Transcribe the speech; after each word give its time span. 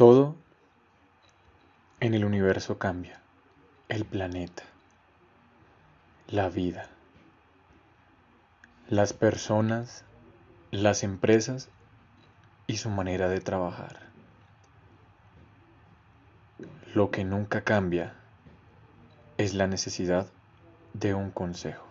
Todo 0.00 0.34
en 2.00 2.14
el 2.14 2.24
universo 2.24 2.78
cambia. 2.78 3.20
El 3.90 4.06
planeta, 4.06 4.62
la 6.26 6.48
vida, 6.48 6.88
las 8.88 9.12
personas, 9.12 10.06
las 10.70 11.02
empresas 11.02 11.68
y 12.66 12.78
su 12.78 12.88
manera 12.88 13.28
de 13.28 13.42
trabajar. 13.42 14.00
Lo 16.94 17.10
que 17.10 17.24
nunca 17.24 17.60
cambia 17.60 18.14
es 19.36 19.52
la 19.52 19.66
necesidad 19.66 20.30
de 20.94 21.12
un 21.12 21.30
consejo. 21.30 21.89